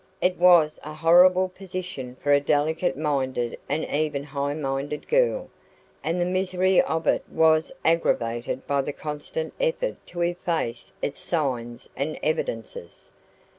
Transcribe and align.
It 0.19 0.37
was 0.39 0.79
a 0.83 0.93
horrible 0.95 1.47
position 1.47 2.15
for 2.15 2.31
a 2.31 2.39
delicate 2.39 2.97
minded 2.97 3.59
and 3.69 3.85
even 3.85 4.23
high 4.23 4.55
minded 4.55 5.07
girl, 5.07 5.47
and 6.03 6.19
the 6.19 6.25
misery 6.25 6.81
of 6.81 7.05
it 7.05 7.23
was 7.29 7.71
aggravated 7.85 8.65
by 8.65 8.81
the 8.81 8.93
constant 8.93 9.53
effort 9.59 9.97
to 10.07 10.21
efface 10.21 10.91
its 11.03 11.19
signs 11.19 11.87
and 11.95 12.17
evidences. 12.23 13.11